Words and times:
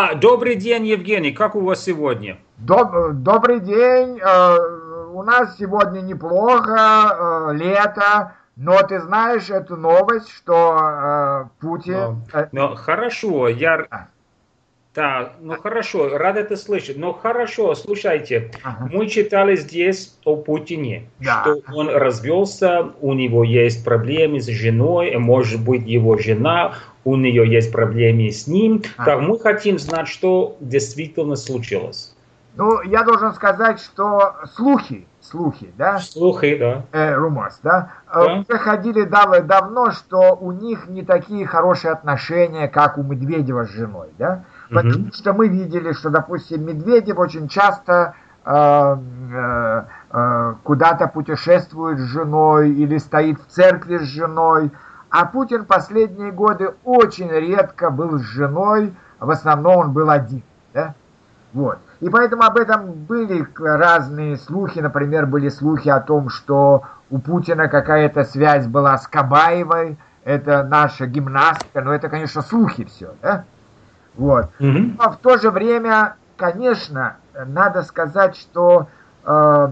А, 0.00 0.14
добрый 0.14 0.54
день, 0.54 0.86
Евгений. 0.86 1.32
Как 1.32 1.56
у 1.56 1.60
вас 1.60 1.82
сегодня? 1.82 2.38
Доб- 2.56 3.14
добрый 3.14 3.58
день. 3.58 4.20
Э, 4.20 4.56
у 5.12 5.24
нас 5.24 5.56
сегодня 5.58 6.02
неплохо, 6.02 7.48
э, 7.50 7.54
лето. 7.54 8.34
Но 8.54 8.80
ты 8.84 9.00
знаешь 9.00 9.50
эту 9.50 9.76
новость, 9.76 10.30
что 10.30 10.78
э, 10.78 11.44
Путин... 11.58 12.22
Э, 12.32 12.46
ну, 12.52 12.76
хорошо, 12.76 13.48
я... 13.48 13.88
А. 14.94 15.00
Да, 15.00 15.32
ну 15.40 15.54
хорошо, 15.56 16.16
рад 16.16 16.36
это 16.36 16.56
слышать. 16.56 16.96
Но 16.96 17.12
хорошо, 17.12 17.74
слушайте, 17.74 18.50
Ага. 18.62 18.90
мы 18.92 19.06
читали 19.06 19.56
здесь 19.56 20.14
о 20.24 20.36
Путине, 20.36 21.04
Да. 21.20 21.42
что 21.42 21.60
он 21.74 21.88
развелся, 21.88 22.90
у 23.00 23.12
него 23.12 23.44
есть 23.44 23.84
проблемы 23.84 24.40
с 24.40 24.46
женой, 24.46 25.16
может 25.16 25.62
быть, 25.62 25.86
его 25.86 26.16
жена, 26.18 26.74
у 27.04 27.16
нее 27.16 27.48
есть 27.48 27.70
проблемы 27.72 28.30
с 28.30 28.46
ним. 28.46 28.82
А. 28.96 29.04
Так 29.04 29.20
мы 29.20 29.38
хотим 29.38 29.78
знать, 29.78 30.08
что 30.08 30.56
действительно 30.60 31.36
случилось. 31.36 32.14
Ну, 32.56 32.82
я 32.82 33.04
должен 33.04 33.34
сказать, 33.34 33.80
что 33.80 34.34
слухи, 34.54 35.06
слухи, 35.20 35.72
да, 35.76 35.98
Слухи, 35.98 36.56
да. 36.58 36.82
э, 36.92 37.14
rumors, 37.14 37.54
да, 37.62 37.90
э, 38.12 38.24
Да. 38.24 38.34
уже 38.48 38.58
ходили 38.58 39.02
дав- 39.04 39.46
давно, 39.46 39.90
что 39.92 40.34
у 40.34 40.50
них 40.52 40.88
не 40.88 41.04
такие 41.04 41.46
хорошие 41.46 41.92
отношения, 41.92 42.66
как 42.68 42.98
у 42.98 43.02
Медведева 43.02 43.64
с 43.64 43.70
женой, 43.70 44.08
да. 44.18 44.44
Потому 44.70 45.04
Мгм. 45.04 45.12
что 45.12 45.32
мы 45.34 45.48
видели, 45.48 45.92
что, 45.92 46.10
допустим, 46.10 46.64
Медведев 46.66 47.18
очень 47.18 47.48
часто 47.48 48.14
э, 48.44 48.96
э, 49.34 49.82
э, 50.10 50.54
куда-то 50.62 51.06
путешествует 51.08 51.98
с 51.98 52.02
женой 52.04 52.70
или 52.70 52.96
стоит 52.96 53.38
в 53.42 53.46
церкви 53.46 53.98
с 53.98 54.02
женой, 54.04 54.70
а 55.10 55.26
Путин 55.26 55.66
последние 55.66 56.32
годы 56.32 56.74
очень 56.84 57.28
редко 57.30 57.90
был 57.90 58.18
с 58.18 58.22
женой, 58.22 58.94
в 59.20 59.28
основном 59.30 59.76
он 59.76 59.92
был 59.92 60.08
один, 60.08 60.42
да? 60.72 60.94
Вот. 61.52 61.78
И 62.00 62.08
поэтому 62.08 62.42
об 62.42 62.56
этом 62.56 62.92
были 62.92 63.46
разные 63.58 64.36
слухи. 64.36 64.78
Например, 64.78 65.26
были 65.26 65.48
слухи 65.48 65.88
о 65.88 66.00
том, 66.00 66.28
что 66.28 66.84
у 67.10 67.18
Путина 67.18 67.68
какая-то 67.68 68.24
связь 68.24 68.66
была 68.66 68.98
с 68.98 69.08
Кабаевой. 69.08 69.98
Это 70.24 70.62
наша 70.62 71.06
гимнастка. 71.06 71.80
Но 71.80 71.92
это, 71.94 72.08
конечно, 72.08 72.42
слухи 72.42 72.84
все. 72.84 73.14
Да? 73.22 73.44
Вот. 74.16 74.50
Мгм. 74.58 74.96
Но 74.98 75.10
в 75.10 75.16
то 75.16 75.38
же 75.38 75.50
время, 75.50 76.16
конечно, 76.36 77.16
надо 77.46 77.82
сказать, 77.82 78.36
что 78.36 78.88
э, 79.24 79.68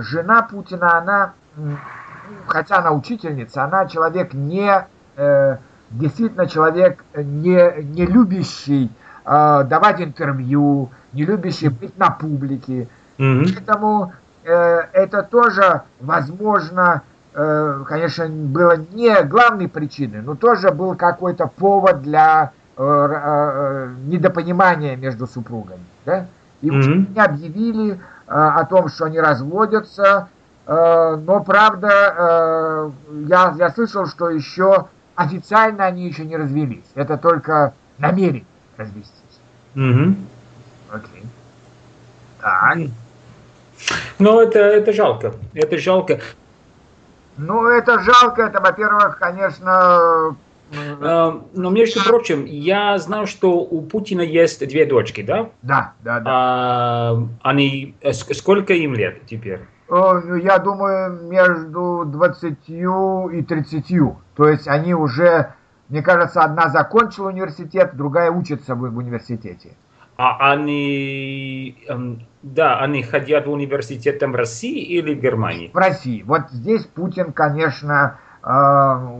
жена 0.00 0.42
Путина, 0.42 0.98
она, 0.98 1.32
хотя 2.46 2.78
она 2.78 2.92
учительница, 2.92 3.64
она 3.64 3.86
человек 3.86 4.32
не, 4.32 4.86
э, 5.16 5.56
действительно 5.90 6.46
человек 6.46 7.04
не, 7.14 7.82
не 7.82 8.06
любящий 8.06 8.90
давать 9.24 10.00
интервью, 10.00 10.90
не 11.12 11.24
любящий 11.24 11.68
быть 11.68 11.96
на 11.98 12.10
публике. 12.10 12.88
Мгм. 13.18 13.44
Поэтому 13.54 14.12
э, 14.44 14.80
это 14.92 15.22
тоже, 15.22 15.82
возможно, 16.00 17.02
э, 17.34 17.84
конечно, 17.86 18.28
было 18.28 18.76
не 18.76 19.22
главной 19.24 19.68
причиной, 19.68 20.22
но 20.22 20.34
тоже 20.34 20.70
был 20.70 20.94
какой-то 20.94 21.46
повод 21.46 22.02
для 22.02 22.52
э, 22.76 22.82
э, 22.82 23.88
недопонимания 24.06 24.96
между 24.96 25.26
супругами. 25.26 25.84
Да? 26.06 26.26
И 26.62 26.70
Мгм. 26.70 27.08
они 27.10 27.20
объявили 27.20 27.92
э, 27.92 27.96
о 28.26 28.64
том, 28.64 28.88
что 28.88 29.04
они 29.04 29.20
разводятся, 29.20 30.28
э, 30.66 31.16
но 31.26 31.40
правда, 31.44 31.90
э, 31.90 32.90
я, 33.26 33.54
я 33.58 33.70
слышал, 33.70 34.06
что 34.06 34.30
еще 34.30 34.86
официально 35.14 35.84
они 35.84 36.06
еще 36.06 36.24
не 36.24 36.36
развелись. 36.36 36.86
Это 36.94 37.18
только 37.18 37.74
намерение 37.98 38.46
развестись. 38.80 39.40
Мгм. 39.74 40.16
Окей. 40.90 41.22
Так. 42.40 42.78
Но 44.18 44.40
это, 44.42 44.58
это 44.58 44.92
жалко. 44.92 45.34
Это 45.54 45.78
жалко. 45.78 46.20
Ну, 47.36 47.66
это 47.66 48.00
жалко, 48.00 48.42
это, 48.42 48.60
во-первых, 48.60 49.18
конечно, 49.18 49.98
э, 50.30 50.30
Э, 50.72 51.32
Но, 51.54 51.70
между 51.70 52.00
прочим, 52.04 52.44
я 52.44 52.96
знал, 52.98 53.26
что 53.26 53.58
у 53.58 53.82
Путина 53.82 54.20
есть 54.20 54.64
две 54.68 54.86
дочки, 54.86 55.20
да? 55.20 55.48
да, 55.62 55.94
да, 56.00 56.20
да. 56.20 56.30
А, 56.32 57.28
они, 57.42 57.96
э, 58.00 58.10
ск- 58.10 58.34
сколько 58.34 58.72
им 58.72 58.94
лет 58.94 59.26
теперь? 59.26 59.62
Ну, 59.88 60.36
Я 60.36 60.58
думаю, 60.58 61.22
между 61.28 62.04
20 62.06 62.68
и 62.68 63.42
30. 63.42 64.16
То 64.36 64.48
есть 64.48 64.68
они 64.68 64.94
уже, 64.94 65.54
мне 65.90 66.02
кажется, 66.02 66.40
одна 66.40 66.68
закончила 66.68 67.28
университет, 67.28 67.96
другая 67.96 68.30
учится 68.30 68.74
в 68.74 68.90
в 68.90 68.96
университете. 68.96 69.72
А 70.16 70.52
они, 70.52 71.82
эм, 71.88 72.26
да, 72.42 72.78
они 72.78 73.02
ходят 73.02 73.46
в 73.46 73.50
университет 73.50 74.18
там 74.18 74.34
России 74.34 74.82
или 74.82 75.14
в 75.14 75.20
Германии? 75.20 75.70
В 75.72 75.76
России. 75.76 76.22
Вот 76.22 76.50
здесь 76.50 76.84
Путин, 76.84 77.32
конечно, 77.32 78.18
э, 78.42 78.48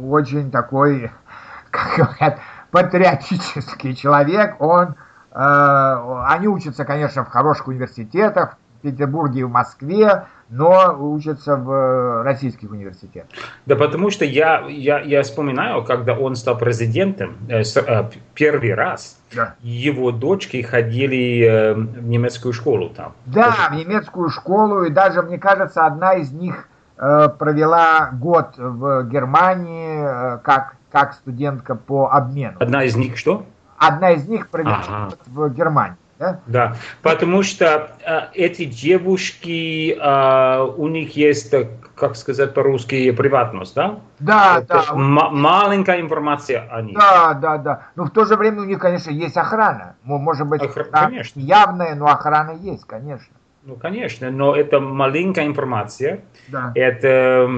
очень 0.04 0.50
такой, 0.50 1.10
как 1.70 1.96
говорят, 1.96 2.38
патриотический 2.70 3.96
человек. 3.96 4.60
Он, 4.60 4.94
э, 5.32 6.14
они 6.28 6.48
учатся, 6.48 6.84
конечно, 6.84 7.24
в 7.24 7.30
хороших 7.30 7.68
университетах, 7.68 8.58
в 8.78 8.82
Петербурге 8.82 9.40
и 9.40 9.44
в 9.44 9.50
Москве, 9.50 10.26
но 10.50 10.96
учатся 10.98 11.54
в 11.56 11.70
э, 11.70 12.22
российских 12.22 12.70
университетах. 12.72 13.30
Да, 13.66 13.76
потому 13.76 14.10
что 14.10 14.24
я, 14.24 14.66
я, 14.68 14.98
я 15.00 15.22
вспоминаю, 15.22 15.84
когда 15.84 16.14
он 16.14 16.34
стал 16.34 16.58
президентом 16.58 17.36
э, 17.48 17.62
с- 17.62 17.76
э, 17.76 18.10
первый 18.34 18.74
раз, 18.74 19.20
Да. 19.34 19.54
его 19.62 20.10
дочки 20.10 20.60
ходили 20.62 21.44
э, 21.44 21.74
в 21.74 22.02
немецкую 22.08 22.52
школу 22.52 22.88
там. 22.90 23.12
Да, 23.26 23.54
в 23.70 23.74
немецкую 23.76 24.28
школу, 24.30 24.82
и 24.82 24.90
даже, 24.90 25.22
мне 25.22 25.38
кажется, 25.38 25.86
одна 25.86 26.14
из 26.14 26.32
них 26.32 26.68
э, 26.98 27.28
провела 27.38 28.10
год 28.12 28.54
в 28.58 29.04
Германии 29.08 30.34
э, 30.34 30.38
как, 30.42 30.74
как 30.90 31.12
студентка 31.14 31.76
по 31.76 32.10
обмену. 32.10 32.56
Одна 32.58 32.82
из 32.82 32.96
них 32.96 33.16
что? 33.16 33.46
Одна 33.78 34.10
из 34.10 34.28
них 34.28 34.48
провела 34.50 34.82
Ага. 34.86 35.14
в 35.26 35.48
Германии. 35.54 35.96
Да? 36.20 36.40
Да, 36.46 36.76
потому 37.00 37.42
что 37.42 37.92
э, 38.06 38.20
эти 38.34 38.66
девушки, 38.66 39.96
э, 39.98 40.64
у 40.76 40.86
них 40.88 41.16
есть, 41.16 41.54
э, 41.54 41.66
как 41.94 42.14
сказать 42.14 42.52
по-русски, 42.52 43.10
приватность, 43.12 43.74
да? 43.74 44.00
Да, 44.18 44.58
Это 44.58 44.84
да, 44.88 44.94
ма- 44.94 45.30
маленькая 45.30 45.98
информация 46.02 46.68
о 46.70 46.82
них. 46.82 46.94
да, 46.98 47.32
да, 47.32 47.56
да. 47.56 47.80
Но 47.96 48.04
в 48.04 48.10
то 48.10 48.26
же 48.26 48.36
время 48.36 48.60
у 48.60 48.64
них, 48.64 48.78
конечно, 48.78 49.10
есть 49.10 49.38
охрана. 49.38 49.94
Мо- 50.04 50.18
Может 50.18 50.46
быть, 50.46 50.60
Охра- 50.60 50.90
да, 50.92 51.06
конечно. 51.06 51.40
явная, 51.40 51.94
но 51.94 52.06
охрана 52.06 52.50
есть, 52.50 52.84
конечно. 52.86 53.34
Ну, 53.64 53.76
конечно, 53.76 54.30
но 54.30 54.54
это 54.54 54.78
маленькая 54.80 55.46
информация. 55.46 56.20
Да. 56.48 56.72
Это, 56.74 57.48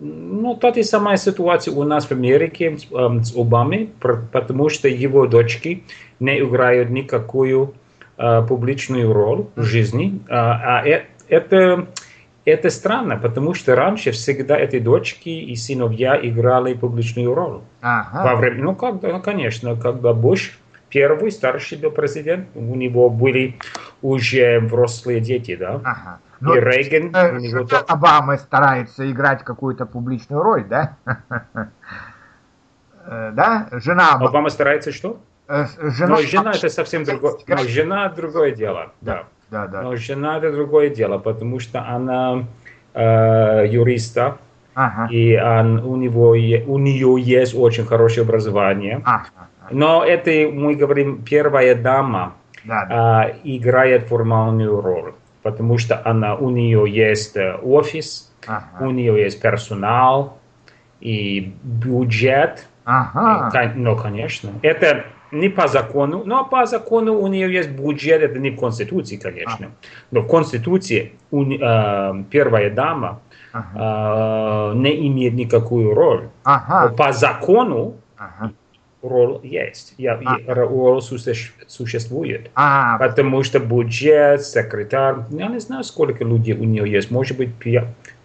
ну, 0.00 0.54
та 0.54 0.72
же 0.72 0.84
самая 0.84 1.16
ситуация 1.16 1.74
у 1.74 1.82
нас 1.82 2.06
в 2.06 2.12
Америке 2.12 2.78
с, 2.78 2.86
эм, 2.92 3.24
с 3.24 3.36
Обамой, 3.36 3.90
потому 4.32 4.68
что 4.68 4.86
его 4.88 5.26
дочки 5.26 5.82
не 6.20 6.38
играют 6.40 6.90
никакую 6.90 7.62
э, 7.64 7.72
публичную 8.48 9.12
роль 9.12 9.46
в 9.56 9.62
жизни. 9.62 10.20
А, 10.28 10.80
а 10.80 10.86
э- 10.86 11.04
это, 11.28 11.86
это 12.44 12.70
странно, 12.70 13.16
потому 13.16 13.54
что 13.54 13.74
раньше 13.74 14.10
всегда 14.10 14.56
эти 14.58 14.78
дочки 14.78 15.28
и 15.28 15.56
сыновья 15.56 16.18
играли 16.20 16.74
публичную 16.74 17.34
роль. 17.34 17.60
Во 17.80 18.00
Ага. 18.00 18.36
время, 18.36 18.62
ну, 18.64 18.74
когда, 18.74 19.08
ну, 19.08 19.20
конечно, 19.20 19.76
когда 19.76 20.12
Буш 20.12 20.58
первый 20.88 21.30
старший 21.32 21.78
был 21.78 21.90
президент, 21.90 22.48
у 22.54 22.74
него 22.74 23.08
были 23.10 23.54
уже 24.02 24.60
взрослые 24.60 25.20
дети, 25.20 25.56
да? 25.56 25.80
ага. 25.84 26.18
И 26.40 26.44
Ну, 26.44 26.54
Рейган, 26.54 27.14
э, 27.14 27.32
у 27.36 27.38
него 27.38 27.66
жена 27.66 27.82
то- 27.82 27.92
Обамы 27.92 28.36
старается 28.36 29.08
играть 29.10 29.44
какую-то 29.44 29.86
публичную 29.86 30.42
роль, 30.42 30.64
да? 30.68 30.96
Э, 33.06 33.30
Да? 33.32 33.68
Жена 33.72 34.10
Обамы. 34.14 34.28
Обама 34.28 34.48
старается 34.50 34.92
что? 34.92 35.18
Э, 35.52 35.66
Жена, 35.90 36.08
Но 36.16 36.22
жена 36.22 36.50
это 36.52 36.68
совсем 36.70 37.04
другое. 37.04 37.34
Но 37.46 37.56
жена 37.58 38.08
другое 38.08 38.52
дело. 38.52 38.92
Да. 39.02 39.24
Да, 39.50 39.66
да. 39.66 39.82
Но 39.82 39.96
жена 39.96 40.38
это 40.38 40.50
другое 40.50 40.88
дело, 40.88 41.18
потому 41.18 41.60
что 41.60 41.80
она 41.86 42.44
э, 42.94 43.66
юриста, 43.68 44.38
Ага. 44.74 45.08
и 45.12 45.36
он- 45.36 45.78
у, 45.84 45.96
него, 45.96 46.30
у 46.30 46.78
нее 46.78 47.16
есть 47.20 47.54
очень 47.54 47.84
хорошее 47.84 48.24
образование. 48.24 49.02
Ага. 49.04 49.28
Но 49.70 50.04
это, 50.04 50.30
мы 50.50 50.74
говорим, 50.74 51.22
первая 51.22 51.74
дама 51.74 52.32
Да, 52.64 52.86
да. 52.86 53.28
э, 53.28 53.34
играет 53.44 54.06
формальную 54.08 54.80
роль, 54.80 55.12
потому 55.42 55.76
что 55.78 56.00
она, 56.04 56.34
у 56.34 56.48
нее 56.50 56.84
есть 56.88 57.36
э, 57.36 57.56
офис, 57.62 58.32
у 58.48 58.50
Ага. 58.52 58.86
нее 58.92 59.22
есть 59.22 59.40
персонал 59.42 60.38
и 61.00 61.54
бюджет. 61.62 62.66
Ага. 62.84 63.50
Кон- 63.50 63.82
Ну, 63.82 63.96
конечно. 63.96 64.50
Это 64.62 65.04
не 65.32 65.48
по 65.48 65.66
закону, 65.66 66.22
но 66.24 66.44
по 66.44 66.66
закону 66.66 67.14
у 67.18 67.26
нее 67.26 67.52
есть 67.52 67.70
бюджет, 67.70 68.22
это 68.22 68.38
не 68.38 68.50
в 68.50 68.60
Конституции, 68.60 69.16
конечно. 69.16 69.70
Но 70.10 70.20
в 70.20 70.28
Конституции 70.28 71.12
у 71.30 71.42
э, 71.44 72.24
первая 72.30 72.70
дама 72.70 73.20
Ага. 73.52 74.72
э, 74.74 74.78
не 74.78 75.08
имеет 75.08 75.34
никакую 75.34 75.94
роль. 75.94 76.22
Но 76.22 76.28
Ага. 76.44 76.94
по 76.94 77.12
закону 77.12 77.94
Ага. 78.18 78.52
роль 79.02 79.40
есть. 79.42 79.94
Я, 79.98 80.20
А. 80.24 80.36
Роль 80.54 81.00
суще- 81.00 81.52
существует. 81.66 82.50
А, 82.54 82.98
Потому 82.98 83.42
что 83.42 83.58
бюджет, 83.58 84.42
секретарь, 84.44 85.16
я 85.30 85.48
не 85.48 85.60
знаю, 85.60 85.82
сколько 85.84 86.24
людей 86.24 86.54
у 86.54 86.64
нее 86.64 86.90
есть, 86.90 87.10
может 87.10 87.38
быть, 87.38 87.50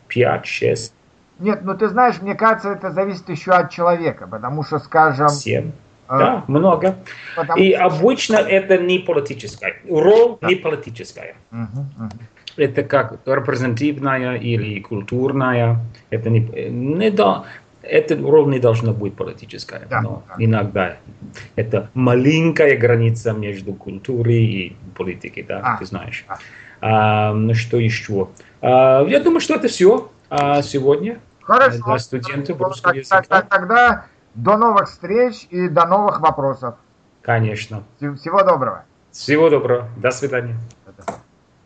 5-6, 0.09 0.91
нет, 1.39 1.59
ну 1.63 1.77
ты 1.77 1.87
знаешь, 1.87 2.19
мне 2.21 2.33
кажется, 2.33 2.71
это 2.71 2.89
зависит 2.91 3.29
еще 3.29 3.51
от 3.51 3.69
человека, 3.69 4.27
потому 4.27 4.63
что, 4.63 4.79
скажем... 4.79 5.29
7. 5.29 5.71
Э, 6.09 6.17
Да, 6.19 6.43
много. 6.47 6.95
потому- 7.35 7.61
И 7.61 7.71
обычно 7.71 8.35
это 8.37 8.77
не 8.77 8.99
политическая. 8.99 9.75
Роль 9.89 10.37
не 10.41 10.55
политическая. 10.55 11.35
Мгм, 11.51 11.89
мгм. 11.97 12.09
Это 12.57 12.83
как 12.83 13.19
репрезентативная 13.25 14.35
или 14.35 14.79
культурная. 14.79 15.79
Это 16.09 16.29
не, 16.29 16.39
не 16.69 17.11
да, 17.11 17.43
эта 17.83 18.17
роль 18.17 18.49
не 18.49 18.59
должна 18.59 18.93
быть 18.93 19.15
политическая. 19.15 19.85
Да, 19.89 20.01
но 20.01 20.23
да. 20.27 20.35
иногда 20.43 20.97
это 21.55 21.89
маленькая 21.93 22.75
граница 22.77 23.33
между 23.33 23.73
культурой 23.73 24.43
и 24.43 24.75
политикой, 24.95 25.43
да, 25.43 25.61
А, 25.63 25.77
ты 25.77 25.85
знаешь. 25.85 26.25
а. 26.27 26.37
А, 26.81 27.33
ну 27.33 27.53
что 27.53 27.77
еще? 27.77 28.29
А, 28.61 29.03
я 29.07 29.19
думаю, 29.19 29.39
что 29.39 29.55
это 29.55 29.67
все 29.67 30.09
сегодня. 30.63 31.19
Хорошо. 31.41 31.81
Для 31.85 31.99
студентов 31.99 32.59
Ну, 32.59 32.69
так- 32.81 32.95
так- 33.07 33.27
так- 33.27 33.47
Тогда 33.49 34.05
до 34.37 34.55
новых 34.55 34.87
встреч 34.87 35.47
и 35.49 35.67
до 35.67 35.85
новых 35.85 36.21
вопросов. 36.21 36.75
Конечно. 37.21 37.83
Всего 37.97 38.43
доброго. 38.43 38.85
Всего 39.11 39.49
доброго. 39.49 39.89
До 39.97 40.11
свидания. 40.11 40.55